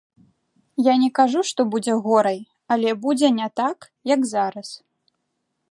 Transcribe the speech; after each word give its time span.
Я 0.87 0.93
не 1.01 1.09
кажу, 1.19 1.43
што 1.49 1.61
будзе 1.75 1.93
горай, 2.07 2.39
але 2.75 2.89
будзе 3.05 3.27
не 3.39 3.47
так, 3.61 3.77
як 4.15 4.21
зараз. 4.35 4.69